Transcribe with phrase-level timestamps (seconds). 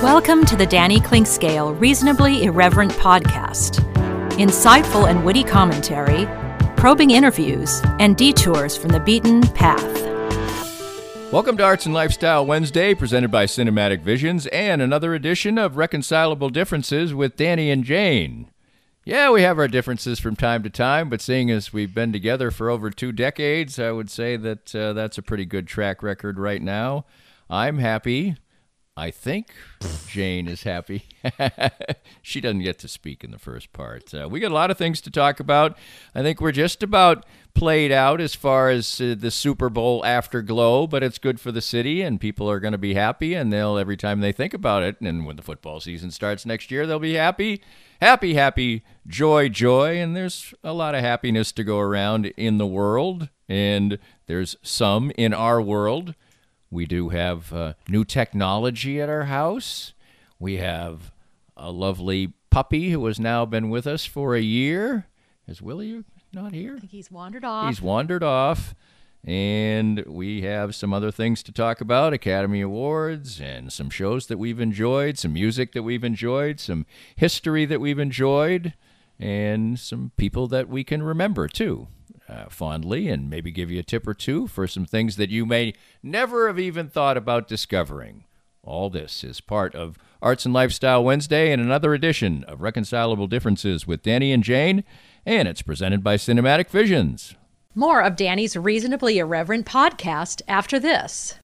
[0.00, 3.80] Welcome to the Danny Clinkscale Reasonably Irreverent podcast.
[4.34, 6.26] Insightful and witty commentary,
[6.76, 9.82] probing interviews, and detours from the beaten path.
[11.32, 16.50] Welcome to Arts and Lifestyle Wednesday, presented by Cinematic Visions, and another edition of Reconcilable
[16.50, 18.48] Differences with Danny and Jane.
[19.04, 22.52] Yeah, we have our differences from time to time, but seeing as we've been together
[22.52, 26.38] for over two decades, I would say that uh, that's a pretty good track record
[26.38, 27.06] right now.
[27.50, 28.36] I'm happy.
[28.96, 29.48] I think
[30.06, 31.04] Jane is happy.
[32.22, 34.14] she doesn't get to speak in the first part.
[34.14, 35.76] Uh, we got a lot of things to talk about.
[36.14, 40.86] I think we're just about played out as far as uh, the Super Bowl afterglow,
[40.86, 43.78] but it's good for the city, and people are going to be happy, and they'll
[43.78, 47.00] every time they think about it, and when the football season starts next year, they'll
[47.00, 47.62] be happy,
[48.00, 52.66] happy, happy, joy, joy, and there's a lot of happiness to go around in the
[52.66, 56.14] world, and there's some in our world.
[56.70, 59.92] We do have uh, new technology at our house.
[60.38, 61.12] We have
[61.56, 65.06] a lovely puppy who has now been with us for a year.
[65.48, 66.76] Is Willie not here?
[66.76, 67.68] I think he's wandered off.
[67.68, 68.74] He's wandered off.
[69.24, 74.38] And we have some other things to talk about Academy Awards and some shows that
[74.38, 76.86] we've enjoyed, some music that we've enjoyed, some
[77.16, 78.74] history that we've enjoyed,
[79.18, 81.88] and some people that we can remember too
[82.30, 85.44] uh, fondly and maybe give you a tip or two for some things that you
[85.44, 88.24] may never have even thought about discovering.
[88.62, 93.86] All this is part of Arts and Lifestyle Wednesday and another edition of Reconcilable Differences
[93.86, 94.84] with Danny and Jane,
[95.24, 97.34] and it's presented by Cinematic Visions.
[97.74, 101.38] More of Danny's Reasonably Irreverent podcast after this.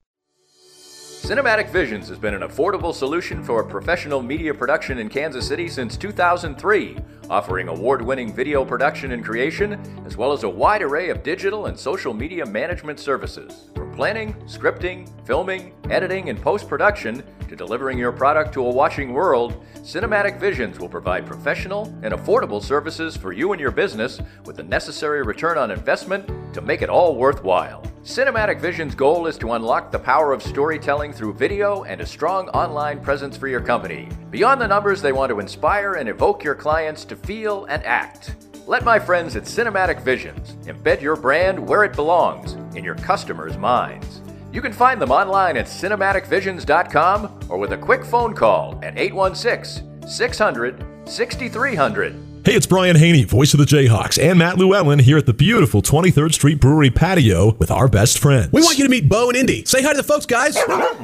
[1.26, 5.96] Cinematic Visions has been an affordable solution for professional media production in Kansas City since
[5.96, 6.98] 2003,
[7.30, 11.66] offering award winning video production and creation, as well as a wide array of digital
[11.66, 13.70] and social media management services.
[13.74, 19.12] From planning, scripting, filming, editing, and post production to delivering your product to a watching
[19.12, 24.56] world, Cinematic Visions will provide professional and affordable services for you and your business with
[24.56, 27.82] the necessary return on investment to make it all worthwhile.
[28.06, 32.48] Cinematic Vision's goal is to unlock the power of storytelling through video and a strong
[32.50, 34.08] online presence for your company.
[34.30, 38.36] Beyond the numbers, they want to inspire and evoke your clients to feel and act.
[38.66, 43.56] Let my friends at Cinematic Visions embed your brand where it belongs in your customers'
[43.56, 44.22] minds.
[44.52, 50.08] You can find them online at cinematicvisions.com or with a quick phone call at 816
[50.08, 52.25] 600 6300.
[52.46, 55.82] Hey, it's Brian Hanni, voice of the Jayhawks, and Matt Llewellyn here at the beautiful
[55.82, 58.52] 23rd Street Brewery patio with our best friend.
[58.52, 59.64] We want you to meet Bo and Indy.
[59.64, 60.56] Say hi to the folks, guys.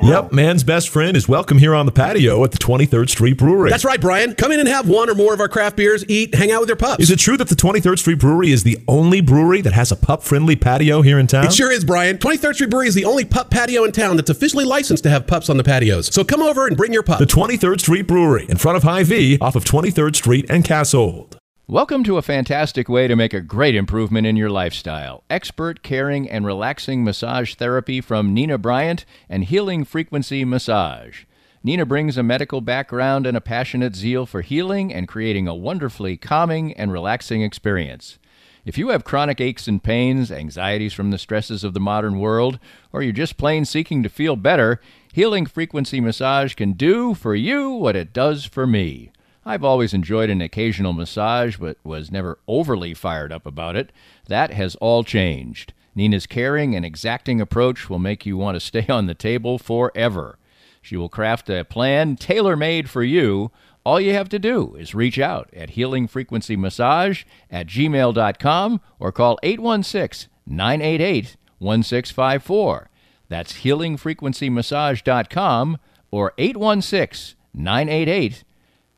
[0.05, 3.71] Yep, man's best friend is welcome here on the patio at the 23rd Street Brewery.
[3.71, 4.37] That's right, Brian.
[4.37, 6.69] Come in and have one or more of our craft beers, eat, hang out with
[6.69, 7.03] your pups.
[7.03, 9.97] Is it true that the 23rd Street Brewery is the only brewery that has a
[9.97, 11.47] pup friendly patio here in town?
[11.47, 12.19] It sure is, Brian.
[12.19, 15.27] 23rd Street Brewery is the only pup patio in town that's officially licensed to have
[15.27, 16.07] pups on the patios.
[16.15, 17.19] So come over and bring your pup.
[17.19, 21.32] The 23rd Street Brewery in front of Hy-Vee off of 23rd Street and Kasold.
[21.69, 25.23] Welcome to a fantastic way to make a great improvement in your lifestyle.
[25.31, 31.23] Expert, caring, and relaxing massage therapy from Nina Bryant and Healing Frequency Massage.
[31.63, 36.17] Nina brings a medical background and a passionate zeal for healing and creating a wonderfully
[36.17, 38.19] calming and relaxing experience.
[38.65, 42.59] If you have chronic aches and pains, anxieties from the stresses of the modern world,
[42.93, 44.81] or you're just plain seeking to feel better,
[45.13, 49.13] Healing Frequency Massage can do for you what it does for me.
[49.45, 53.91] I've always enjoyed an occasional massage, but was never overly fired up about it.
[54.29, 55.73] That has all changed.
[55.95, 60.39] Nina's caring and exacting approach will make you want to stay on the table forever.
[60.81, 63.51] She will craft a plan tailor made for you.
[63.85, 70.31] All you have to do is reach out at healingfrequencymassage at gmail.com or call 816
[70.47, 72.91] 988 1654.
[73.29, 75.79] That's healingfrequencymassage.com
[76.11, 78.45] or 816 988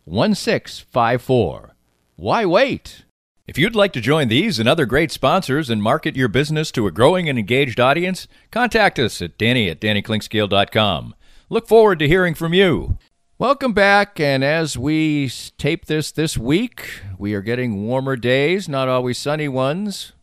[0.04, 1.74] 1654.
[2.16, 3.04] Why wait?
[3.46, 6.86] If you'd like to join these and other great sponsors and market your business to
[6.86, 11.14] a growing and engaged audience, contact us at danny at dannyclinkscale.com.
[11.50, 12.96] Look forward to hearing from you.
[13.36, 18.88] Welcome back, and as we tape this this week, we are getting warmer days, not
[18.88, 20.13] always sunny ones.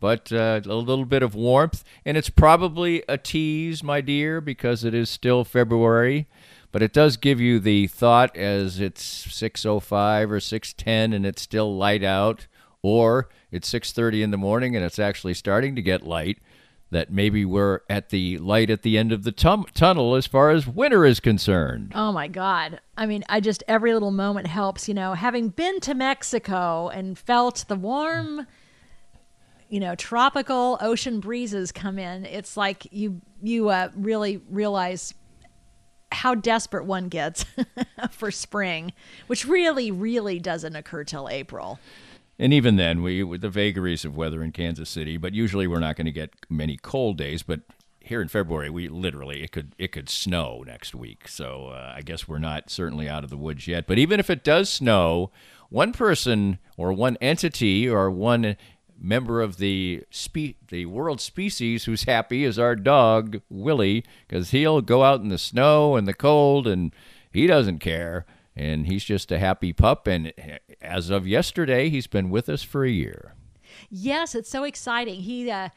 [0.00, 1.84] But uh, a little bit of warmth.
[2.04, 6.26] And it's probably a tease, my dear, because it is still February.
[6.70, 11.76] But it does give you the thought as it's 6:05 or 6:10 and it's still
[11.76, 12.46] light out,
[12.82, 16.38] or it's 6:30 in the morning and it's actually starting to get light.
[16.90, 20.50] That maybe we're at the light at the end of the tum- tunnel as far
[20.50, 21.92] as winter is concerned.
[21.94, 22.80] Oh my God.
[22.96, 24.88] I mean, I just, every little moment helps.
[24.88, 28.46] You know, having been to Mexico and felt the warm,
[29.68, 35.14] you know, tropical ocean breezes come in, it's like you, you uh, really realize
[36.10, 37.44] how desperate one gets
[38.10, 38.92] for spring,
[39.26, 41.78] which really, really doesn't occur till April.
[42.38, 45.80] And even then, we with the vagaries of weather in Kansas City, but usually we're
[45.80, 47.42] not going to get many cold days.
[47.42, 47.60] But
[48.00, 51.26] here in February, we literally it could it could snow next week.
[51.26, 53.88] So uh, I guess we're not certainly out of the woods yet.
[53.88, 55.32] But even if it does snow,
[55.68, 58.56] one person or one entity or one
[59.00, 64.80] member of the spe- the world species who's happy is our dog Willie because he'll
[64.80, 66.94] go out in the snow and the cold and
[67.30, 70.06] he doesn't care and he's just a happy pup.
[70.06, 70.32] And
[70.82, 73.34] as of yesterday, he's been with us for a year.
[73.88, 75.20] Yes, it's so exciting.
[75.20, 75.68] He uh,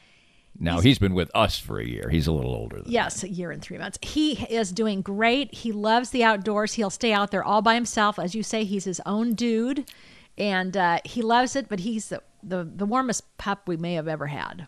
[0.59, 2.09] now he's, he's been with us for a year.
[2.09, 2.81] He's a little older.
[2.85, 3.29] yes, that.
[3.29, 4.00] a year and three months.
[4.01, 5.53] He is doing great.
[5.53, 6.74] He loves the outdoors.
[6.74, 8.63] He'll stay out there all by himself, as you say.
[8.63, 9.89] He's his own dude,
[10.38, 11.69] and uh, he loves it.
[11.69, 14.67] But he's the, the the warmest pup we may have ever had.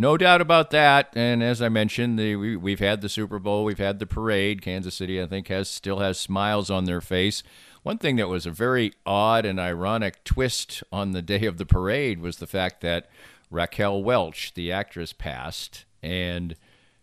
[0.00, 1.12] No doubt about that.
[1.16, 4.62] And as I mentioned, the, we, we've had the Super Bowl, we've had the parade.
[4.62, 7.42] Kansas City, I think, has still has smiles on their face.
[7.82, 11.66] One thing that was a very odd and ironic twist on the day of the
[11.66, 13.10] parade was the fact that
[13.50, 16.54] Raquel Welch, the actress, passed, and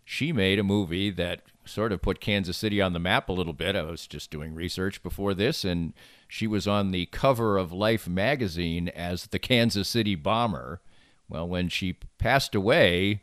[0.02, 3.52] she made a movie that sort of put Kansas City on the map a little
[3.52, 3.76] bit.
[3.76, 5.92] I was just doing research before this, and
[6.28, 10.80] she was on the cover of Life magazine as the Kansas City Bomber.
[11.28, 13.22] Well, when she passed away,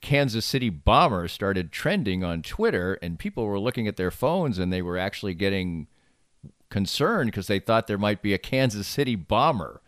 [0.00, 4.72] Kansas City bomber started trending on Twitter, and people were looking at their phones and
[4.72, 5.86] they were actually getting
[6.68, 9.80] concerned because they thought there might be a Kansas City bomber.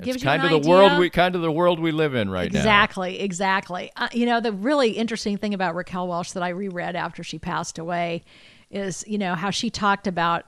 [0.00, 0.70] It's kind of the idea.
[0.70, 3.24] world we kind of the world we live in right exactly, now.
[3.24, 3.92] Exactly, exactly.
[3.96, 7.38] Uh, you know, the really interesting thing about Raquel Welch that I reread after she
[7.38, 8.22] passed away
[8.70, 10.46] is, you know, how she talked about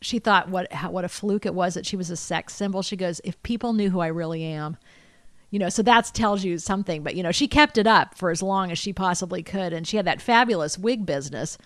[0.00, 2.82] she thought what how, what a fluke it was that she was a sex symbol.
[2.82, 4.76] She goes, if people knew who I really am,
[5.50, 7.02] you know, so that tells you something.
[7.02, 9.86] But you know, she kept it up for as long as she possibly could, and
[9.86, 11.58] she had that fabulous wig business,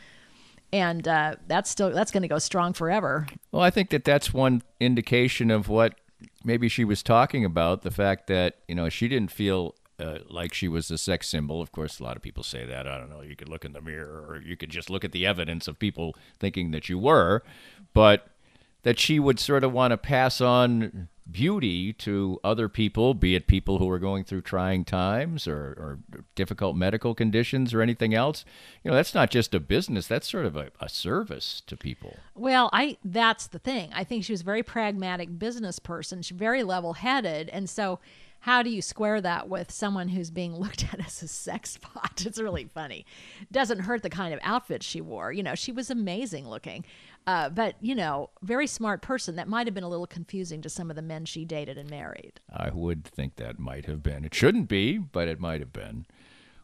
[0.73, 3.27] and uh, that's still that's going to go strong forever.
[3.53, 5.95] Well, I think that that's one indication of what
[6.45, 10.55] maybe she was talking about the fact that you know she didn't feel uh, like
[10.55, 11.61] she was a sex symbol.
[11.61, 12.87] Of course, a lot of people say that.
[12.87, 13.23] I don't know.
[13.23, 15.79] You could look in the mirror, or you could just look at the evidence of
[15.79, 17.43] people thinking that you were,
[17.93, 18.29] but
[18.83, 23.47] that she would sort of want to pass on beauty to other people, be it
[23.47, 25.99] people who are going through trying times or, or
[26.35, 28.45] difficult medical conditions or anything else.
[28.83, 32.19] You know, that's not just a business; that's sort of a, a service to people.
[32.35, 33.91] Well, I that's the thing.
[33.95, 36.21] I think she was a very pragmatic business person.
[36.21, 38.01] She's very level-headed, and so
[38.45, 42.25] how do you square that with someone who's being looked at as a sex pot?
[42.27, 43.07] It's really funny.
[43.51, 45.33] Doesn't hurt the kind of outfit she wore.
[45.33, 46.85] You know, she was amazing looking.
[47.27, 49.37] Uh, but, you know, very smart person.
[49.37, 51.89] That might have been a little confusing to some of the men she dated and
[51.89, 52.39] married.
[52.55, 54.27] I would think that might have been.
[54.27, 56.05] It shouldn't be, but it might have been.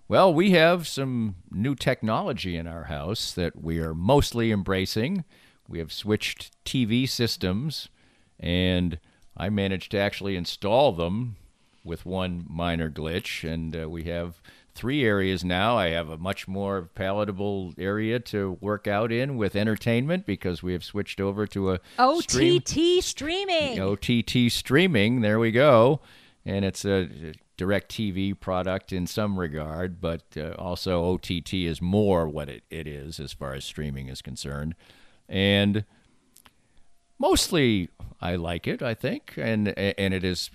[0.07, 5.25] Well, we have some new technology in our house that we are mostly embracing.
[5.67, 7.89] We have switched TV systems,
[8.39, 8.99] and
[9.35, 11.37] I managed to actually install them
[11.85, 14.41] with one minor glitch, and uh, we have
[14.75, 15.77] three areas now.
[15.77, 20.73] I have a much more palatable area to work out in with entertainment because we
[20.73, 23.81] have switched over to a OTT stream- streaming.
[23.81, 25.21] OTT streaming.
[25.21, 26.01] There we go,
[26.45, 27.09] and it's a
[27.59, 33.21] DirecTV product in some regard, but uh, also OTT is more what it, it is
[33.21, 34.75] as far as streaming is concerned,
[35.29, 35.85] and
[37.19, 38.83] mostly I like it.
[38.83, 40.51] I think, and and it is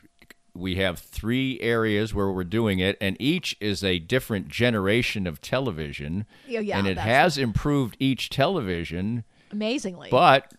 [0.55, 5.41] we have three areas where we're doing it, and each is a different generation of
[5.41, 6.25] television.
[6.47, 10.09] Yeah, yeah, and it has improved each television, Amazingly.
[10.09, 10.53] but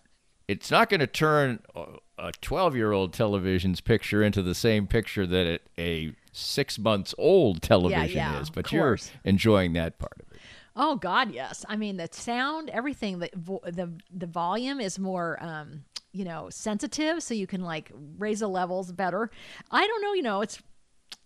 [0.47, 1.59] it's not going to turn
[2.17, 7.13] a 12 year old television's picture into the same picture that it, a six months
[7.17, 8.49] old television yeah, is.
[8.49, 10.26] But you're enjoying that part of it.
[10.79, 11.65] Oh God, yes.
[11.67, 16.49] I mean, the sound, everything, the vo- the the volume is more, um, you know,
[16.51, 19.31] sensitive, so you can like raise the levels better.
[19.71, 20.61] I don't know, you know, it's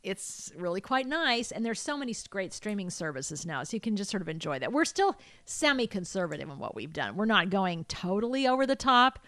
[0.03, 3.97] it's really quite nice, and there's so many great streaming services now, so you can
[3.97, 4.71] just sort of enjoy that.
[4.71, 7.17] We're still semi-conservative in what we've done.
[7.17, 9.19] We're not going totally over the top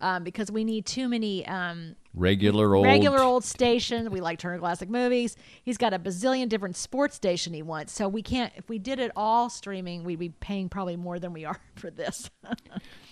[0.00, 1.46] um, because we need too many.
[1.46, 4.10] Um, regular old regular old station.
[4.10, 5.36] We like Turner Classic Movies.
[5.62, 7.92] He's got a bazillion different sports station he wants.
[7.92, 8.52] So we can't.
[8.56, 11.90] If we did it all streaming, we'd be paying probably more than we are for
[11.90, 12.30] this.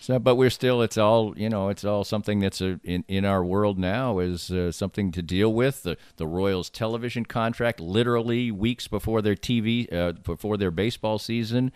[0.01, 0.83] So, but we're still.
[0.83, 1.69] It's all you know.
[1.69, 5.53] It's all something that's a, in in our world now is uh, something to deal
[5.53, 5.83] with.
[5.83, 11.73] The the Royals television contract, literally weeks before their TV, uh, before their baseball season,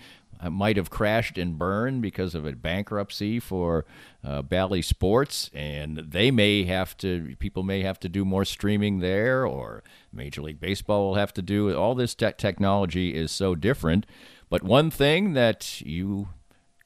[0.50, 3.84] might have crashed and burned because of a bankruptcy for
[4.24, 7.36] uh, Bally Sports, and they may have to.
[7.38, 9.82] People may have to do more streaming there, or
[10.12, 11.74] Major League Baseball will have to do.
[11.74, 14.06] All this te- technology is so different.
[14.48, 16.28] But one thing that you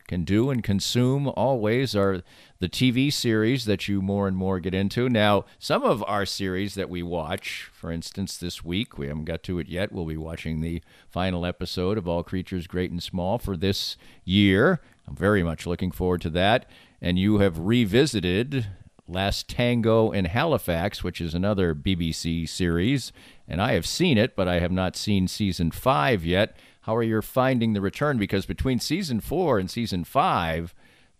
[0.07, 2.23] can do and consume always are
[2.59, 5.09] the TV series that you more and more get into.
[5.09, 9.43] Now, some of our series that we watch, for instance, this week, we haven't got
[9.45, 9.93] to it yet.
[9.93, 14.81] We'll be watching the final episode of All Creatures Great and Small for this year.
[15.07, 16.69] I'm very much looking forward to that.
[17.01, 18.67] And you have revisited
[19.07, 23.13] Last Tango in Halifax, which is another BBC series.
[23.47, 27.03] And I have seen it, but I have not seen season five yet how are
[27.03, 28.17] you finding the return?
[28.17, 30.73] Because between season four and season five,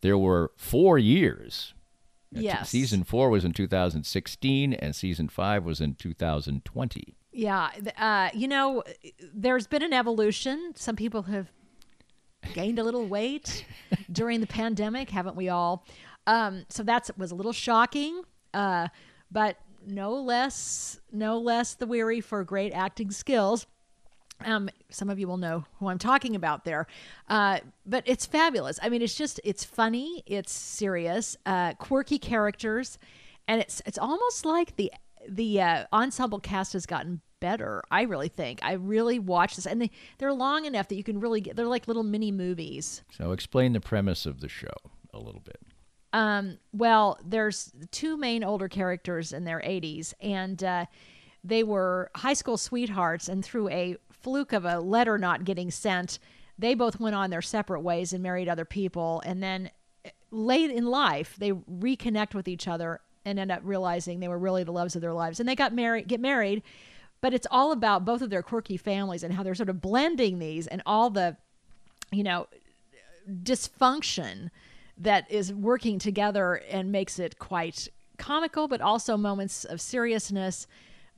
[0.07, 1.75] there were four years.
[2.31, 2.71] Yes.
[2.71, 7.17] Season four was in 2016, and season five was in 2020.
[7.33, 8.85] Yeah, uh, you know,
[9.35, 10.75] there's been an evolution.
[10.77, 11.51] Some people have
[12.55, 13.67] gained a little weight
[14.13, 15.85] during the pandemic, haven't we all?
[16.29, 18.23] Um, so that was a little shocking,
[18.55, 18.87] uh,
[19.33, 23.67] but no less, no less the weary for great acting skills.
[24.45, 26.87] Um, some of you will know who I'm talking about there,
[27.29, 28.79] uh, but it's fabulous.
[28.83, 32.99] I mean, it's just it's funny, it's serious, uh, quirky characters,
[33.49, 34.93] and it's it's almost like the
[35.29, 37.83] the uh, ensemble cast has gotten better.
[37.91, 41.21] I really think I really watch this, and they they're long enough that you can
[41.21, 41.57] really get.
[41.57, 43.03] They're like little mini movies.
[43.11, 44.75] So explain the premise of the show
[45.13, 45.59] a little bit.
[46.13, 50.87] Um, well, there's two main older characters in their 80s, and uh,
[51.45, 56.19] they were high school sweethearts, and through a fluke of a letter not getting sent,
[56.59, 59.23] they both went on their separate ways and married other people.
[59.25, 59.71] And then
[60.05, 64.37] eh, late in life, they reconnect with each other and end up realizing they were
[64.37, 65.39] really the loves of their lives.
[65.39, 66.65] And they got married, get married,
[67.21, 70.41] but it's all about both of their quirky families and how they're sort of blending
[70.41, 71.37] these and all the,
[72.11, 72.49] you know,
[73.31, 74.51] dysfunction
[74.99, 77.87] that is working together and makes it quite
[78.19, 80.67] comical, but also moments of seriousness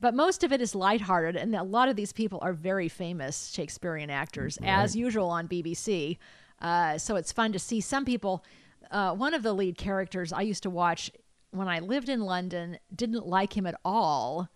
[0.01, 3.51] but most of it is lighthearted, and a lot of these people are very famous
[3.53, 4.69] Shakespearean actors, right.
[4.69, 6.17] as usual on BBC.
[6.61, 8.43] Uh, so it's fun to see some people.
[8.91, 11.11] Uh, one of the lead characters I used to watch
[11.51, 14.49] when I lived in London didn't like him at all,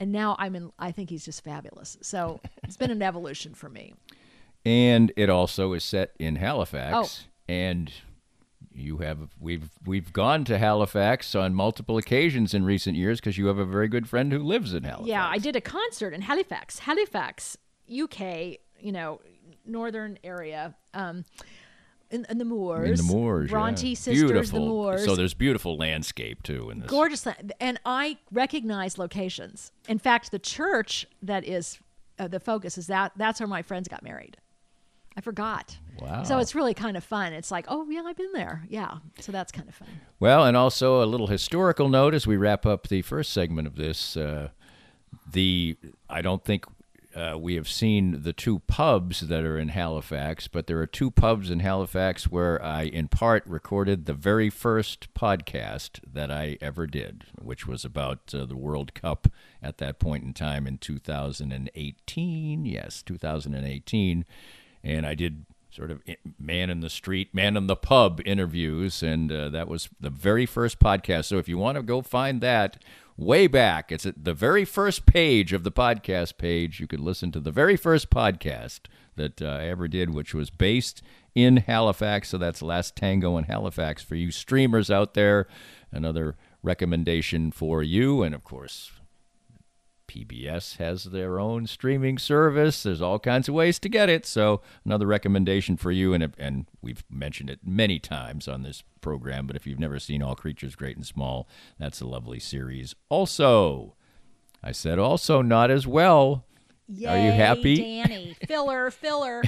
[0.00, 0.72] and now I'm in.
[0.78, 1.96] I think he's just fabulous.
[2.02, 3.94] So it's been an evolution for me.
[4.64, 7.52] And it also is set in Halifax, oh.
[7.52, 7.92] and
[8.78, 13.46] you have we've we've gone to Halifax on multiple occasions in recent years because you
[13.46, 15.08] have a very good friend who lives in Halifax.
[15.08, 17.56] Yeah, I did a concert in Halifax, Halifax,
[17.90, 18.58] UK.
[18.80, 19.20] You know,
[19.66, 20.74] northern area.
[20.94, 21.24] Um,
[22.10, 23.00] in, in, the moors.
[23.00, 23.94] In the moors, Bronte yeah.
[23.94, 24.60] sisters, beautiful.
[24.60, 25.04] the moors.
[25.04, 26.90] So there's beautiful landscape too in this.
[26.90, 27.26] Gorgeous,
[27.60, 29.72] and I recognize locations.
[29.88, 31.78] In fact, the church that is
[32.18, 34.38] uh, the focus is that that's where my friends got married.
[35.16, 35.78] I forgot.
[36.00, 36.22] Wow.
[36.22, 37.32] So it's really kind of fun.
[37.32, 38.64] It's like, oh, yeah, I've been there.
[38.68, 38.98] Yeah.
[39.20, 39.88] So that's kind of fun.
[40.20, 43.76] Well, and also a little historical note as we wrap up the first segment of
[43.76, 44.16] this.
[44.16, 44.48] Uh,
[45.30, 45.76] the
[46.08, 46.66] I don't think
[47.14, 51.10] uh, we have seen the two pubs that are in Halifax, but there are two
[51.10, 56.86] pubs in Halifax where I, in part, recorded the very first podcast that I ever
[56.86, 59.28] did, which was about uh, the World Cup
[59.62, 62.66] at that point in time in 2018.
[62.66, 64.24] Yes, 2018
[64.82, 65.44] and I did
[65.78, 66.02] sort of
[66.40, 70.44] man in the street, man in the pub interviews, and uh, that was the very
[70.44, 71.26] first podcast.
[71.26, 72.82] So if you want to go find that
[73.16, 76.80] way back, it's at the very first page of the podcast page.
[76.80, 78.80] You could listen to the very first podcast
[79.14, 81.00] that uh, I ever did, which was based
[81.36, 82.30] in Halifax.
[82.30, 85.46] So that's Last Tango in Halifax for you streamers out there.
[85.92, 88.90] Another recommendation for you, and of course
[90.08, 92.82] PBS has their own streaming service.
[92.82, 94.26] There's all kinds of ways to get it.
[94.26, 99.46] So another recommendation for you, and and we've mentioned it many times on this program.
[99.46, 101.48] But if you've never seen All Creatures Great and Small,
[101.78, 102.94] that's a lovely series.
[103.08, 103.94] Also,
[104.62, 106.44] I said also not as well.
[106.88, 108.36] Yay, Are you happy, Danny?
[108.46, 109.42] filler, filler.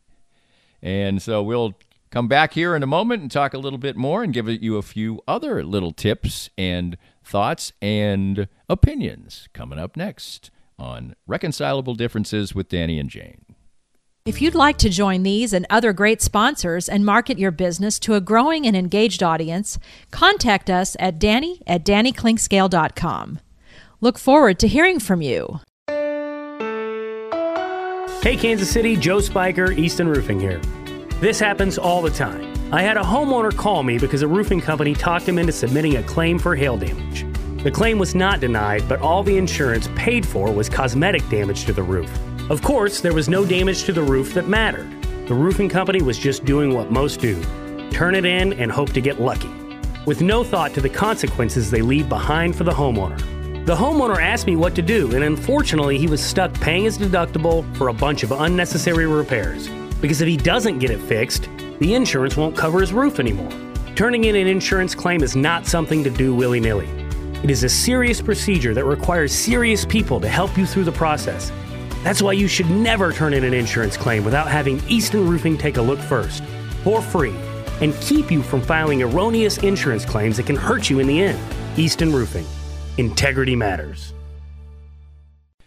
[0.82, 1.74] and so we'll
[2.10, 4.76] come back here in a moment and talk a little bit more and give you
[4.76, 12.54] a few other little tips and thoughts and opinions coming up next on Reconcilable Differences
[12.54, 13.44] with Danny and Jane.
[14.26, 18.14] If you'd like to join these and other great sponsors and market your business to
[18.14, 19.78] a growing and engaged audience,
[20.10, 23.40] contact us at danny at dannyclinkscale.com.
[24.02, 25.60] Look forward to hearing from you.
[28.22, 30.60] Hey, Kansas City, Joe Spiker, Easton Roofing here.
[31.20, 32.59] This happens all the time.
[32.72, 36.04] I had a homeowner call me because a roofing company talked him into submitting a
[36.04, 37.26] claim for hail damage.
[37.64, 41.72] The claim was not denied, but all the insurance paid for was cosmetic damage to
[41.72, 42.08] the roof.
[42.48, 44.88] Of course, there was no damage to the roof that mattered.
[45.26, 47.42] The roofing company was just doing what most do
[47.90, 49.50] turn it in and hope to get lucky,
[50.06, 53.18] with no thought to the consequences they leave behind for the homeowner.
[53.66, 57.64] The homeowner asked me what to do, and unfortunately, he was stuck paying his deductible
[57.76, 59.68] for a bunch of unnecessary repairs.
[60.00, 61.48] Because if he doesn't get it fixed,
[61.80, 63.50] the insurance won't cover his roof anymore.
[63.96, 66.88] Turning in an insurance claim is not something to do willy nilly.
[67.42, 71.50] It is a serious procedure that requires serious people to help you through the process.
[72.04, 75.78] That's why you should never turn in an insurance claim without having Easton Roofing take
[75.78, 76.44] a look first,
[76.84, 77.34] for free,
[77.80, 81.38] and keep you from filing erroneous insurance claims that can hurt you in the end.
[81.78, 82.46] Easton Roofing.
[82.98, 84.12] Integrity matters.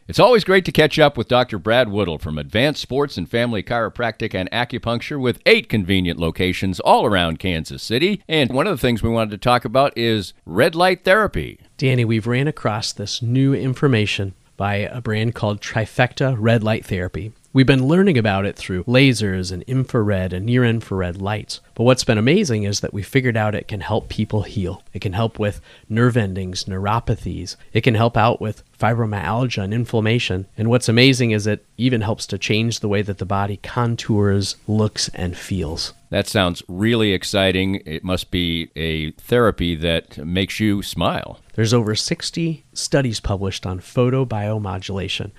[0.06, 1.58] It's always great to catch up with Dr.
[1.58, 7.06] Brad Woodle from Advanced Sports and Family Chiropractic and Acupuncture with eight convenient locations all
[7.06, 8.22] around Kansas City.
[8.28, 11.62] And one of the things we wanted to talk about is red light therapy.
[11.78, 17.32] Danny, we've ran across this new information by a brand called Trifecta Red Light Therapy.
[17.56, 21.60] We've been learning about it through lasers and infrared and near infrared lights.
[21.76, 24.82] But what's been amazing is that we figured out it can help people heal.
[24.92, 27.56] It can help with nerve endings, neuropathies.
[27.72, 30.48] It can help out with fibromyalgia and inflammation.
[30.58, 34.56] And what's amazing is it even helps to change the way that the body contours,
[34.68, 35.94] looks, and feels.
[36.10, 37.84] That sounds really exciting.
[37.86, 41.40] It must be a therapy that makes you smile.
[41.54, 45.32] There's over 60 studies published on photobiomodulation,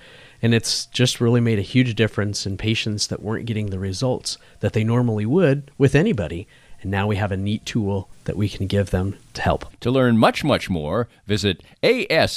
[0.45, 4.37] and it's just really made a huge difference in patients that weren't getting the results
[4.59, 6.47] that they normally would with anybody.
[6.83, 9.65] And now we have a neat tool that we can give them to help.
[9.79, 12.29] To learn much, much more, visit asfca.com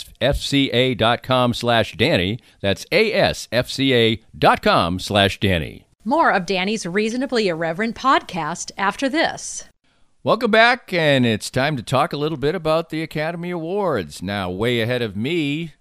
[1.53, 2.41] slash Danny.
[2.62, 4.21] That's asfca.com
[5.00, 5.87] slash Danny.
[6.03, 9.64] More of Danny's Reasonably Irreverent podcast after this.
[10.25, 14.23] Welcome back, and it's time to talk a little bit about the Academy Awards.
[14.23, 15.75] Now, way ahead of me,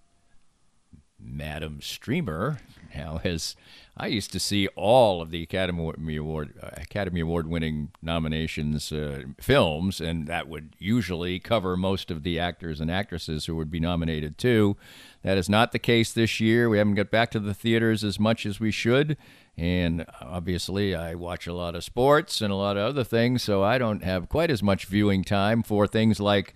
[1.28, 2.60] Madam Streamer
[2.96, 3.56] now has.
[4.00, 9.24] I used to see all of the Academy Award uh, Academy Award winning nominations uh,
[9.40, 13.80] films, and that would usually cover most of the actors and actresses who would be
[13.80, 14.78] nominated too.
[15.24, 16.70] That is not the case this year.
[16.70, 19.18] We haven't got back to the theaters as much as we should.
[19.58, 23.63] And obviously, I watch a lot of sports and a lot of other things, so
[23.63, 26.54] I don't have quite as much viewing time for things like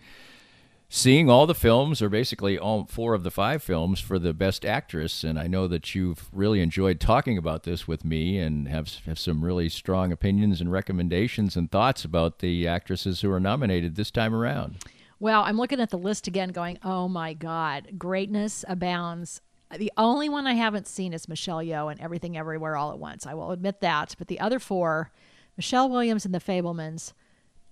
[0.93, 4.65] seeing all the films, or basically all four of the five films, for the best
[4.65, 5.23] actress.
[5.23, 9.17] And I know that you've really enjoyed talking about this with me and have, have
[9.17, 14.11] some really strong opinions and recommendations and thoughts about the actresses who are nominated this
[14.11, 14.83] time around.
[15.17, 19.39] Well, I'm looking at the list again, going, oh my God, greatness abounds.
[19.77, 23.25] The only one I haven't seen is Michelle Yeoh and Everything Everywhere All at Once.
[23.25, 24.13] I will admit that.
[24.17, 25.09] But the other four,
[25.55, 27.13] Michelle Williams and The Fabelmans,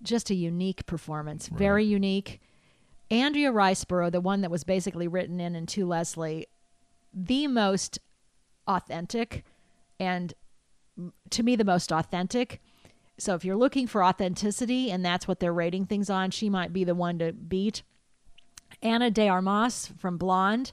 [0.02, 1.60] just a unique performance, right.
[1.60, 2.40] very unique.
[3.12, 6.48] Andrea Riseborough, the one that was basically written in and to Leslie,
[7.14, 8.00] the most
[8.68, 9.44] authentic
[10.00, 10.34] and
[11.30, 12.62] to me the most authentic.
[13.18, 16.72] So if you're looking for authenticity and that's what they're rating things on, she might
[16.72, 17.84] be the one to beat.
[18.82, 20.72] Ana de Armas from Blonde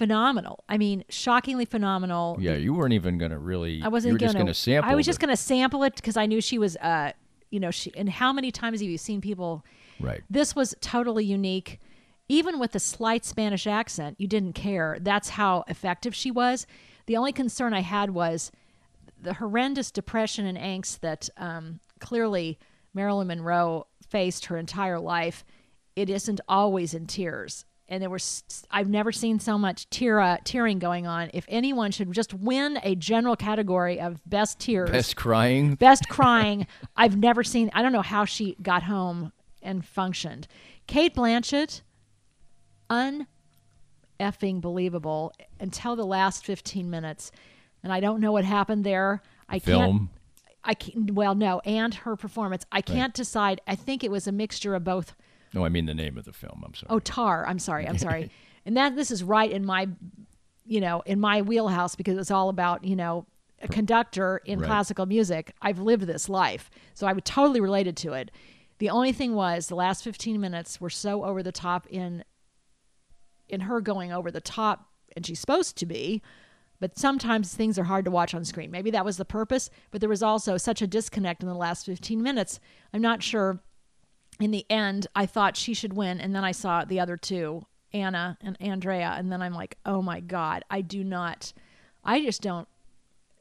[0.00, 0.64] phenomenal.
[0.66, 2.38] I mean, shockingly phenomenal.
[2.40, 3.82] Yeah, you weren't even going to really.
[3.82, 4.90] I wasn't going to sample.
[4.90, 6.76] I was just going to sample it because I knew she was.
[6.76, 7.12] Uh,
[7.50, 9.64] you know, she and how many times have you seen people?
[9.98, 10.22] Right.
[10.30, 11.80] This was totally unique.
[12.28, 14.98] Even with a slight Spanish accent, you didn't care.
[15.00, 16.66] That's how effective she was.
[17.06, 18.52] The only concern I had was
[19.20, 22.58] the horrendous depression and angst that um, clearly
[22.94, 25.44] Marilyn Monroe faced her entire life.
[25.96, 30.38] It isn't always in tears and there was I've never seen so much tear uh,
[30.44, 31.30] tearing going on.
[31.34, 36.66] If anyone should just win a general category of best tears, best crying, best crying,
[36.96, 37.70] I've never seen.
[37.74, 40.46] I don't know how she got home and functioned.
[40.86, 41.82] Cate Blanchett,
[42.88, 43.26] un
[44.20, 47.32] effing believable until the last 15 minutes,
[47.82, 49.20] and I don't know what happened there.
[49.48, 49.98] I Film.
[49.98, 50.08] can't.
[50.62, 52.66] I can't, well, no, and her performance.
[52.70, 53.14] I can't right.
[53.14, 53.62] decide.
[53.66, 55.14] I think it was a mixture of both
[55.54, 56.62] no, I mean the name of the film.
[56.64, 56.88] I'm sorry.
[56.90, 57.46] Oh, Tar.
[57.46, 57.86] I'm sorry.
[57.86, 58.30] I'm sorry.
[58.64, 59.88] and that this is right in my,
[60.64, 63.26] you know, in my wheelhouse because it's all about you know
[63.62, 64.66] a conductor in right.
[64.66, 65.52] classical music.
[65.60, 68.30] I've lived this life, so I would totally related to it.
[68.78, 72.24] The only thing was the last 15 minutes were so over the top in
[73.48, 74.86] in her going over the top,
[75.16, 76.22] and she's supposed to be,
[76.78, 78.70] but sometimes things are hard to watch on screen.
[78.70, 81.84] Maybe that was the purpose, but there was also such a disconnect in the last
[81.86, 82.58] 15 minutes.
[82.94, 83.60] I'm not sure.
[84.40, 87.66] In the end, I thought she should win, and then I saw the other two,
[87.92, 91.52] Anna and Andrea, and then I'm like, oh my God, I do not,
[92.02, 92.66] I just don't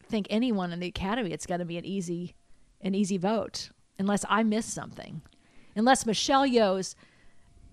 [0.03, 2.35] think anyone in the Academy it's going to be an easy,
[2.81, 5.21] an easy vote unless I miss something,
[5.75, 6.95] unless Michelle Yeoh's,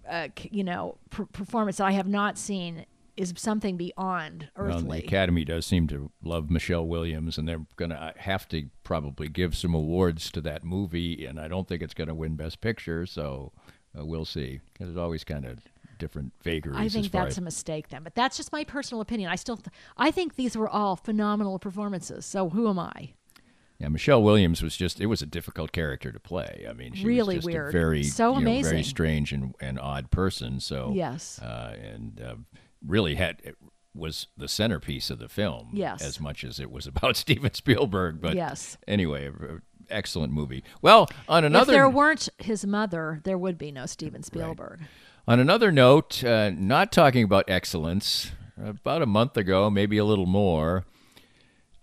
[0.08, 4.98] uh, you know, per- performance that I have not seen is something beyond Well, the.
[4.98, 9.56] Academy does seem to love Michelle Williams, and they're going to have to probably give
[9.56, 11.24] some awards to that movie.
[11.24, 13.52] And I don't think it's going to win Best Picture, so
[13.98, 14.60] uh, we'll see.
[14.78, 15.60] There's always kind of
[15.98, 16.78] different vagaries.
[16.78, 19.30] I think that's as, a mistake then, but that's just my personal opinion.
[19.30, 22.26] I still, th- I think these were all phenomenal performances.
[22.26, 23.14] So who am I?
[23.78, 26.66] Yeah, Michelle Williams was just, it was a difficult character to play.
[26.68, 27.68] I mean, she Really was just weird.
[27.68, 30.60] a very, So you know, very strange and, and odd person.
[30.60, 31.38] So, Yes.
[31.40, 32.34] Uh, and uh,
[32.86, 33.56] really had, it
[33.94, 35.70] was the centerpiece of the film.
[35.72, 36.02] Yes.
[36.02, 38.20] As much as it was about Steven Spielberg.
[38.20, 38.76] But Yes.
[38.86, 39.30] anyway,
[39.90, 40.62] excellent movie.
[40.82, 41.72] Well, on another.
[41.72, 44.80] if there weren't his mother, there would be no Steven Spielberg.
[45.28, 48.30] On another note, uh, not talking about excellence,
[48.62, 50.84] about a month ago, maybe a little more,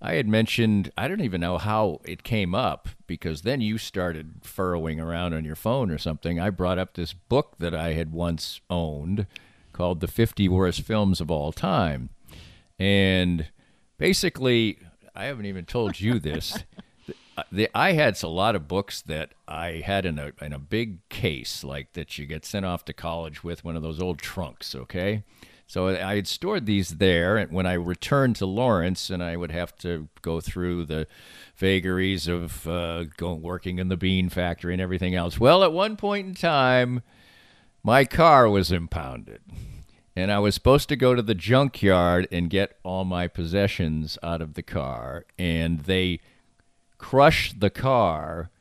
[0.02, 4.36] I had mentioned, I don't even know how it came up because then you started
[4.44, 6.40] furrowing around on your phone or something.
[6.40, 9.28] I brought up this book that I had once owned
[9.74, 12.10] called The 50 Worst Films of All Time.
[12.80, 13.48] And
[13.98, 14.80] basically,
[15.16, 16.64] I haven't even told you this.
[17.52, 21.08] The, I had a lot of books that I had in a in a big
[21.10, 24.76] case, like that you get sent off to college with one of those old trunks.
[24.76, 25.24] Okay,
[25.66, 29.52] so I had stored these there, and when I returned to Lawrence, and I would
[29.52, 31.08] have to go through the
[31.56, 35.40] vagaries of uh, going working in the bean factory and everything else.
[35.40, 37.02] Well, at one point in time,
[37.84, 39.42] my car was impounded.
[40.16, 44.42] And I was supposed to go to the junkyard and get all my possessions out
[44.42, 45.26] of the car.
[45.40, 46.20] And they
[47.00, 48.52] crushed the car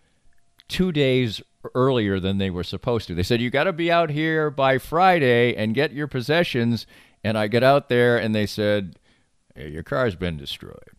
[0.67, 1.43] two days
[1.75, 3.15] earlier than they were supposed to.
[3.15, 6.87] They said, You got to be out here by Friday and get your possessions.
[7.23, 8.97] And I get out there and they said,
[9.55, 10.92] "Hey, Your car's been destroyed.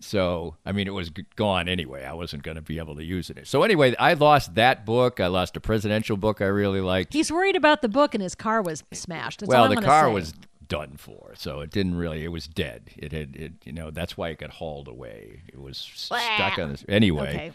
[0.00, 2.04] So, I mean, it was gone anyway.
[2.04, 3.46] I wasn't going to be able to use it.
[3.48, 5.18] So, anyway, I lost that book.
[5.18, 7.12] I lost a presidential book I really liked.
[7.12, 9.40] He's worried about the book, and his car was smashed.
[9.40, 10.12] That's well, the car say.
[10.14, 10.34] was
[10.68, 12.22] done for, so it didn't really.
[12.24, 12.90] It was dead.
[12.96, 15.42] It had, it, you know, that's why it got hauled away.
[15.48, 16.84] It was stuck on this.
[16.88, 17.52] Anyway, Okay.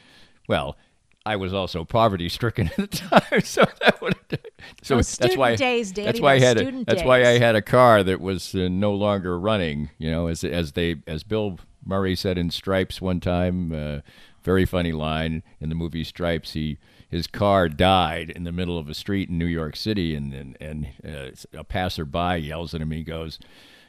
[0.50, 0.76] well,
[1.26, 4.16] I was also poverty stricken at the time, so that would.
[4.82, 5.56] So Oh, that's why.
[5.56, 6.58] days, that's why I had.
[6.58, 9.90] A, student that's why I had a car that was uh, no longer running.
[9.98, 14.00] You know, as as they as Bill Murray said in Stripes one time, uh,
[14.44, 16.54] very funny line in the movie Stripes.
[16.54, 16.78] He
[17.10, 20.58] his car died in the middle of a street in New York City, and and,
[20.60, 22.92] and uh, a passerby yells at him.
[22.92, 23.40] He goes,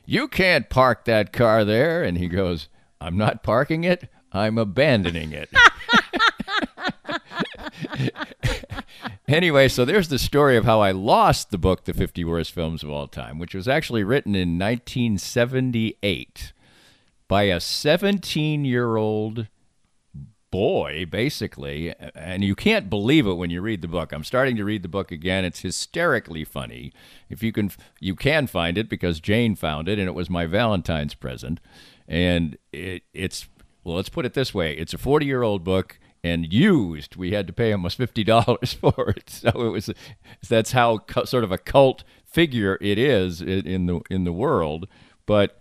[0.05, 2.69] "You can't park that car there," and he goes,
[3.01, 4.09] "I'm not parking it.
[4.33, 5.51] I'm abandoning it."
[9.29, 12.83] anyway, so there's the story of how I lost the book, The 50 Worst Films
[12.83, 16.53] of All Time, which was actually written in 1978
[17.35, 19.49] by a 17 year old
[20.53, 21.93] boy, basically.
[22.15, 24.13] And you can't believe it when you read the book.
[24.13, 25.45] I'm starting to read the book again.
[25.45, 26.93] It's hysterically funny.
[27.29, 30.47] If you can, you can find it because Jane found it, and it was my
[30.47, 31.59] Valentine's present.
[32.07, 33.49] And it, it's
[33.83, 37.17] well, let's put it this way: it's a 40 year old book and used.
[37.17, 39.91] We had to pay almost fifty dollars for it, so it was.
[40.49, 44.87] That's how sort of a cult figure it is in the in the world.
[45.27, 45.59] But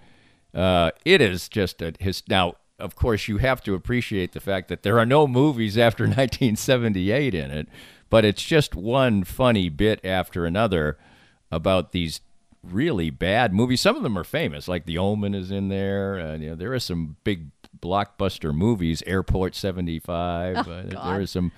[0.54, 2.56] uh, it is just a his now.
[2.80, 7.34] Of course, you have to appreciate the fact that there are no movies after 1978
[7.34, 7.68] in it,
[8.10, 10.98] but it's just one funny bit after another
[11.52, 12.22] about these
[12.64, 13.80] really bad movies.
[13.82, 16.20] Some of them are famous, like The Omen is in there.
[16.20, 20.58] Uh, you know, there are some big blockbuster movies, Airport 75.
[20.58, 21.52] uh, there are some,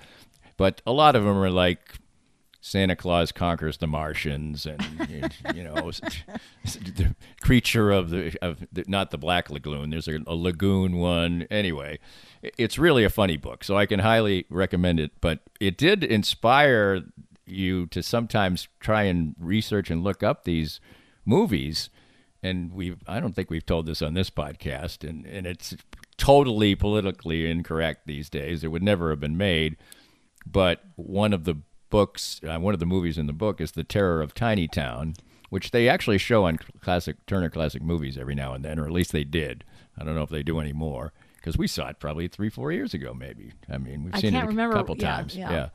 [0.56, 1.80] but a lot of them are like
[2.66, 4.82] Santa Claus conquers the Martians, and
[5.54, 5.92] you know,
[6.64, 9.90] the creature of the of the, not the Black Lagoon.
[9.90, 11.46] There's a, a lagoon one.
[11.48, 12.00] Anyway,
[12.42, 15.12] it's really a funny book, so I can highly recommend it.
[15.20, 17.04] But it did inspire
[17.46, 20.80] you to sometimes try and research and look up these
[21.24, 21.88] movies.
[22.42, 25.76] And we I don't think we've told this on this podcast, and, and it's
[26.16, 28.64] totally politically incorrect these days.
[28.64, 29.76] It would never have been made.
[30.44, 31.58] But one of the
[31.90, 35.14] books, uh, one of the movies in the book is The Terror of Tiny Town,
[35.50, 38.92] which they actually show on classic Turner Classic Movies every now and then, or at
[38.92, 39.64] least they did.
[39.98, 42.92] I don't know if they do anymore because we saw it probably three, four years
[42.94, 43.52] ago, maybe.
[43.70, 45.36] I mean, we've seen it a remember- couple yeah, times.
[45.36, 45.68] yeah.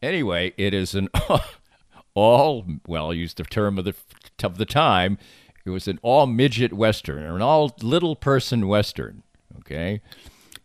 [0.00, 1.08] Anyway, it is an
[2.14, 3.94] all, well, I'll use the term of the
[4.42, 5.18] of the time,
[5.64, 9.22] it was an all midget western or an all little person western.
[9.60, 10.00] Okay,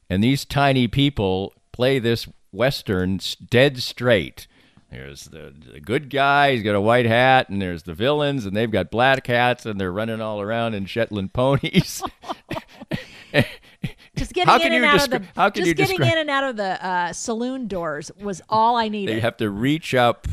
[0.09, 3.19] and these tiny people play this western
[3.49, 4.47] dead straight.
[4.89, 8.55] There's the, the good guy, he's got a white hat, and there's the villains, and
[8.55, 12.01] they've got black hats, and they're running all around in Shetland ponies.
[14.15, 15.73] Just getting How in can and you out descri- of the how can just you
[15.75, 19.15] getting describe- in and out of the uh, saloon doors was all I needed.
[19.15, 20.27] they have to reach up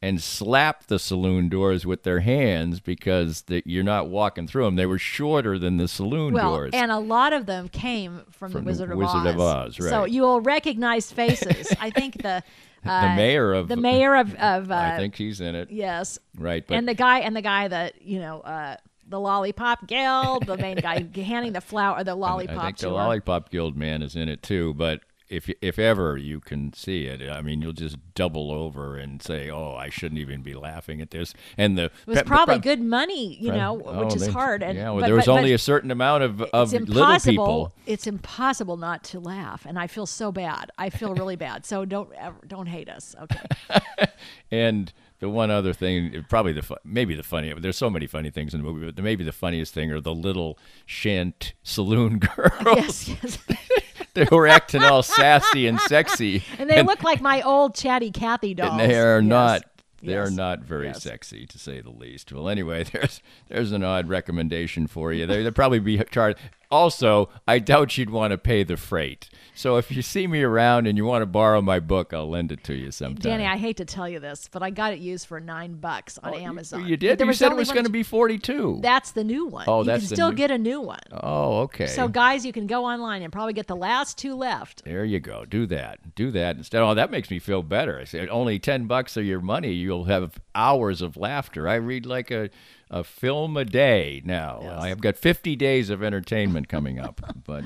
[0.00, 4.76] and slap the saloon doors with their hands because the, you're not walking through them.
[4.76, 6.70] They were shorter than the saloon well, doors.
[6.72, 9.34] and a lot of them came from, From the the Wizard, of, Wizard Oz.
[9.34, 9.90] of Oz, Right.
[9.90, 11.72] So you will recognize faces.
[11.80, 12.42] I think the
[12.86, 15.70] uh, mayor of- the mayor of, of uh, I think he's in it.
[15.70, 18.76] yes, Right, but and the guy and the guy that you know uh,
[19.08, 22.56] the lollipop guild, the main guy handing the flower, the lollipop.
[22.58, 22.92] I think to the.
[22.92, 24.74] Lollipop Guild man is in it too.
[24.74, 29.22] But if if ever you can see it, I mean, you'll just double over and
[29.22, 32.80] say, "Oh, I shouldn't even be laughing at this." And the It was probably good
[32.80, 34.62] money, you know, which oh, is hard.
[34.62, 36.72] And Oh, yeah, well, but- there was but- only but a certain amount of of
[36.72, 37.74] little people.
[37.86, 40.70] It's impossible not to laugh, and I feel so bad.
[40.78, 41.64] I feel really bad.
[41.66, 43.40] So don't ever, don't hate us, okay?
[44.50, 47.52] And the one other thing, probably the maybe the funny.
[47.52, 50.14] There's so many funny things in the movie, but maybe the funniest thing are the
[50.14, 52.62] little shant saloon girls.
[52.64, 53.38] yes, yes.
[54.14, 58.54] they were acting all sassy and sexy, And they look like my old chatty Cathy
[58.54, 58.70] dolls.
[58.72, 59.28] and they are Yes.
[59.28, 59.62] not.
[60.00, 61.02] They are not very Yes.
[61.02, 62.32] sexy, to say the least.
[62.32, 65.26] Well, anyway, there's there's an odd recommendation for you.
[65.26, 66.38] They, they'd probably be charged.
[66.70, 69.30] Also, I doubt you'd want to pay the freight.
[69.54, 72.52] So if you see me around and you want to borrow my book, I'll lend
[72.52, 73.22] it to you sometime.
[73.22, 76.18] Danny, I hate to tell you this, but I got it used for nine bucks
[76.22, 76.84] on Oh, Amazon.
[76.86, 77.18] You But did.
[77.18, 78.80] there You said it was going to be forty-two.
[78.82, 79.64] That's the new one.
[79.66, 81.00] Oh, you that's can still new- get a new one.
[81.10, 81.86] oh, okay.
[81.86, 84.84] So, guys, you can go online and probably get the last two left.
[84.84, 85.44] There you go.
[85.46, 86.14] Do that.
[86.14, 86.82] Do that instead.
[86.82, 87.98] Oh, that makes me feel better.
[87.98, 91.66] I said only ten bucks of your money, you'll have hours of laughter.
[91.66, 92.50] I read like a,
[92.90, 94.76] a film a day now.
[94.78, 97.20] I've got fifty days of entertainment coming up.
[97.44, 97.64] but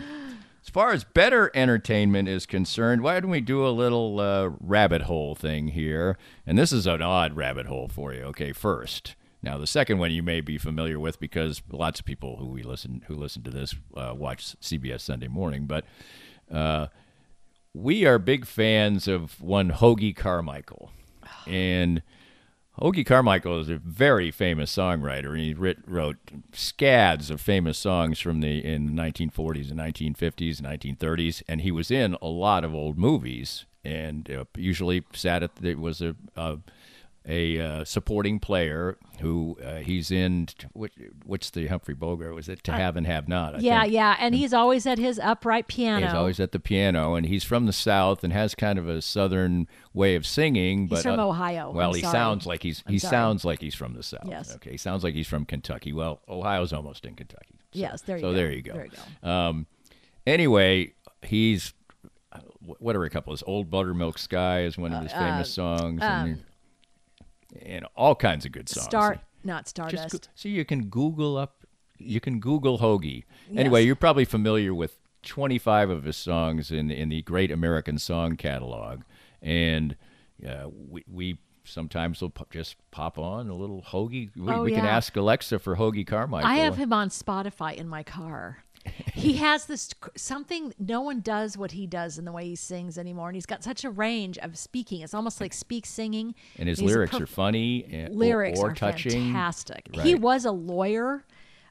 [0.62, 5.02] as far as better entertainment is concerned, why don't we do a little uh, rabbit
[5.02, 6.16] hole thing here?
[6.46, 8.22] And this is an odd rabbit hole for you.
[8.22, 9.14] Okay, first.
[9.42, 12.62] Now the second one you may be familiar with because lots of people who we
[12.62, 15.84] listen who listen to this uh, watch CBS Sunday Morning, but.
[16.50, 16.88] Uh,
[17.74, 20.90] we are big fans of one Hoagy Carmichael.
[21.46, 22.02] And
[22.80, 26.16] Hoagy Carmichael is a very famous songwriter, and he writ, wrote
[26.52, 31.70] scads of famous songs from the in the 1940s and 1950s and 1930s, and he
[31.70, 36.16] was in a lot of old movies, and uh, usually sat at the, was a
[36.34, 36.58] a,
[37.26, 40.48] a uh, supporting player who uh, he's in.
[40.72, 40.90] What,
[41.24, 42.34] what's the Humphrey Bogart?
[42.34, 43.56] Was it To Have and Have Not?
[43.56, 43.94] I yeah, think.
[43.94, 44.16] yeah.
[44.18, 46.06] And he's always at his upright piano.
[46.06, 49.00] He's always at the piano, and he's from the South and has kind of a
[49.00, 50.82] Southern way of singing.
[50.88, 51.70] He's but from uh, Ohio.
[51.70, 52.12] Well, I'm he sorry.
[52.12, 53.10] sounds like he's he sorry.
[53.10, 54.26] sounds like he's from the South.
[54.26, 54.54] Yes.
[54.56, 54.72] Okay.
[54.72, 55.92] He sounds like he's from Kentucky.
[55.92, 57.54] Well, Ohio's almost in Kentucky.
[57.72, 58.36] So, Yes, there you so go.
[58.36, 58.72] there you go.
[58.74, 58.90] There you
[59.22, 59.30] go.
[59.30, 59.66] Um,
[60.26, 61.72] anyway, he's
[62.32, 62.40] uh,
[62.78, 66.00] what are a couple of his old buttermilk sky is one of his famous songs,
[66.02, 66.42] and,
[67.60, 68.86] and all kinds of good songs.
[68.86, 70.12] Star, not Just Stardust.
[70.12, 71.64] go, so you can Google up,
[71.98, 73.24] you can Google Hoagy.
[73.56, 78.36] Anyway, you're probably familiar with 25 of his songs in in the Great American Song
[78.36, 79.02] Catalog,
[79.40, 79.96] and
[80.48, 84.30] uh, we we sometimes will po- just pop on a little Hoagy.
[84.36, 86.48] We, Oh, we can ask Alexa for Hoagy Carmichael.
[86.50, 88.64] I have him on Spotify in my car.
[89.14, 92.98] He has this something no one does what he does in the way he sings
[92.98, 95.00] anymore, and he's got such a range of speaking.
[95.02, 96.34] It's almost like speak singing.
[96.58, 99.32] and his He's a lyrics perf- are funny and, lyrics or, are touching.
[99.32, 99.88] fantastic.
[99.94, 101.24] He was a lawyer.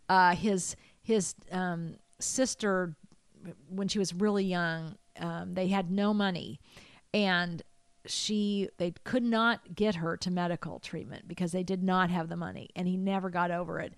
[0.10, 2.96] Uh, his his um, sister,
[3.70, 6.60] when she was really young, um, they had no money,
[7.14, 7.62] and
[8.06, 12.36] she they could not get her to medical treatment because they did not have the
[12.36, 13.94] money, and he never got over it.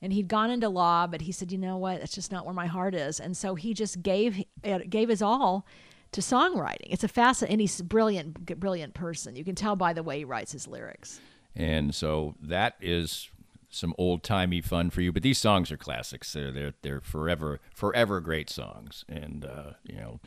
[0.00, 2.00] And he'd gone into law, but he said, "You know what?
[2.00, 5.22] That's just not where my heart is." And so he just gave uh, gave his
[5.22, 5.66] all
[6.12, 6.86] to songwriting.
[6.88, 9.36] It's a fascinating, and he's a brilliant, brilliant person.
[9.36, 11.20] You can tell by the way he writes his lyrics.
[11.54, 13.28] And so that is
[13.70, 15.12] some old timey fun for you.
[15.12, 16.32] But these songs are classics.
[16.32, 20.20] They're they're they're forever forever great songs, and uh, you know,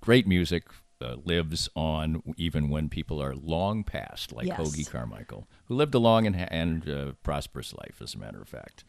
[0.00, 0.64] great music
[1.00, 4.58] uh, lives on even when people are long past, like Yes.
[4.58, 8.48] Hoagy Carmichael, who lived a long and and uh, prosperous life, as a matter of
[8.48, 8.84] fact.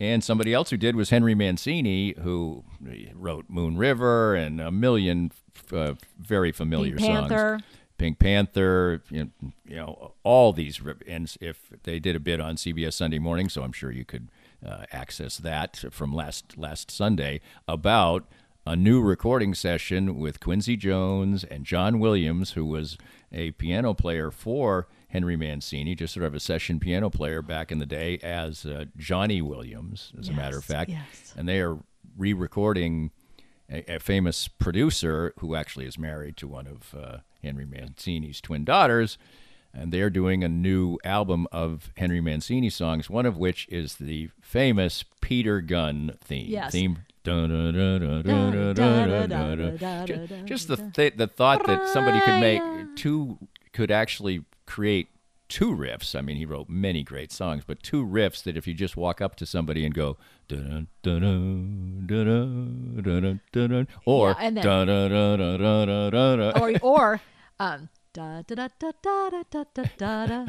[0.00, 2.64] And somebody else who did was Henry Mancini, who
[3.14, 5.30] wrote Moon River and a million
[5.72, 7.28] uh, very familiar Pink songs.
[7.30, 7.60] Panther.
[7.96, 10.80] Pink Panther, you know, you know, all these.
[11.06, 14.30] And if they did a bit on CBS Sunday Morning, so I'm sure you could
[14.66, 18.26] uh, access that from last last Sunday about
[18.66, 22.96] a new recording session with Quincy Jones and John Williams, who was
[23.30, 27.78] a piano player for Henry Mancini, just sort of a session piano player back in
[27.78, 30.90] the day, as uh, Johnny Williams, as a matter of fact.
[30.90, 31.34] yes.
[31.36, 31.78] And they are
[32.16, 33.10] re recording
[33.70, 38.64] a, a famous producer who actually is married to one of uh, Henry Mancini's twin
[38.64, 39.18] daughters.
[39.76, 44.30] And they're doing a new album of Henry Mancini songs, one of which is the
[44.40, 46.46] famous Peter Gunn theme.
[46.48, 46.70] Yes.
[46.70, 46.98] Theme.
[50.06, 52.62] Ju- Just the th- the thought that somebody could make
[52.96, 53.38] two
[53.72, 55.08] could actually create
[55.48, 56.14] two riffs.
[56.18, 59.20] I mean, he wrote many great songs, but two riffs that if you just walk
[59.20, 60.16] up to somebody and go
[60.48, 64.34] dun dun dun dun dun dun dun or
[66.60, 67.20] or or
[67.60, 70.46] um da da da da da da da da.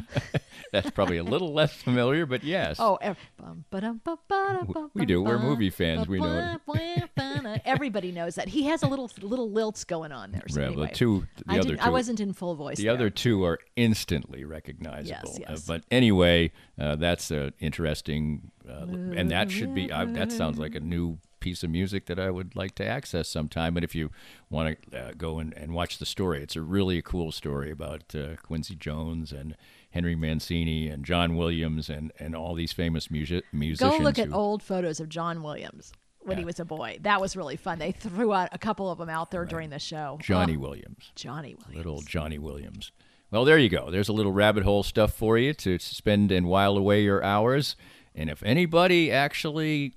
[0.72, 2.78] That's probably a little less familiar, but yes.
[2.80, 5.22] Oh, ev- bum, ba-dum, ba- ba-dum, ba- We do.
[5.22, 6.08] We're movie fans.
[6.08, 7.62] We know it.
[7.66, 8.48] Everybody knows that.
[8.48, 10.44] He has a little little lilts going on there.
[10.48, 12.78] So Right, anyway, two- the I other didn't- I wasn't in full voice.
[12.78, 12.94] The there.
[12.94, 15.08] other two are instantly recognizable.
[15.08, 15.66] Yes, Uh, yes.
[15.66, 19.92] but anyway, uh, that's uh, interesting, uh, and that should be.
[19.92, 23.28] Uh, that sounds like a new piece of music that I would like to access
[23.30, 23.78] sometime.
[23.78, 24.10] And if you
[24.50, 28.16] want to uh, go and, and watch the story, it's a really cool story about
[28.16, 29.56] uh, Quincy Jones and
[29.92, 33.98] Henry Mancini and John Williams and, and all these famous music musicians.
[34.00, 36.98] Go look at old photos of John Williams when he was a boy.
[37.02, 37.78] That was really fun.
[37.78, 40.18] They threw out a couple of them out there during the show.
[40.20, 41.12] Johnny Oh, Williams.
[41.16, 41.76] Johnny Williams.
[41.78, 42.92] Little Johnny Williams.
[43.30, 43.92] Well, there you go.
[43.92, 47.76] There's a little rabbit hole stuff for you to spend and while away your hours.
[48.16, 49.94] And if anybody actually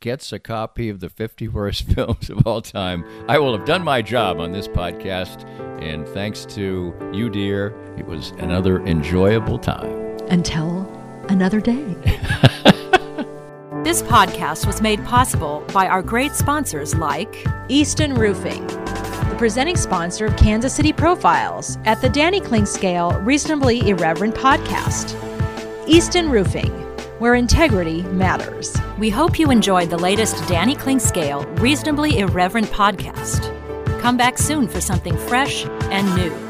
[0.00, 3.82] gets a copy of the 50 worst films of all time, I will have done
[3.82, 5.44] my job on this podcast.
[5.82, 10.16] And thanks to you, dear, it was another enjoyable time.
[10.28, 10.86] Until
[11.28, 11.96] another day.
[13.84, 20.26] This podcast was made possible by our great sponsors like Easton Roofing, the presenting sponsor
[20.26, 25.16] of Kansas City Profiles at the Danny Clinkscale Reasonably Irreverent podcast.
[25.86, 26.70] Easton Roofing,
[27.18, 28.76] where integrity matters.
[28.98, 33.54] We hope you enjoyed the latest Danny Clinkscale Reasonably Irreverent podcast.
[34.00, 36.48] Come back soon for something fresh and new.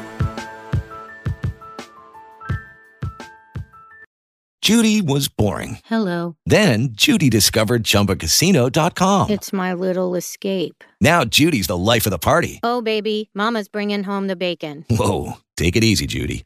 [4.61, 5.79] Judy was boring.
[5.85, 6.35] Hello.
[6.45, 9.31] Then Judy discovered ChumbaCasino.com.
[9.31, 10.83] It's my little escape.
[11.01, 12.59] Now Judy's the life of the party.
[12.61, 14.85] Oh, baby, Mama's bringing home the bacon.
[14.87, 16.45] Whoa, take it easy, Judy.